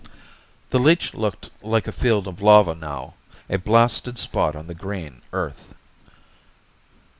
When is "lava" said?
2.41-2.73